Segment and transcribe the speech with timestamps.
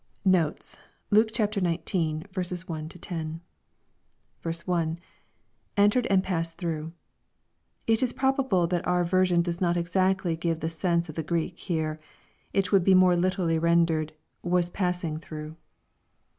[0.25, 0.77] Notes.
[1.11, 1.47] Luke XIX..
[1.61, 2.23] 1—10.
[3.39, 4.99] *^ 1.—
[5.77, 6.91] [Entered and passed (hrough.]
[7.85, 11.59] It is probable that our version does not exactly give the sense of the Grreek
[11.59, 11.99] here.
[12.51, 15.55] It would be more literally rendered," was passing through."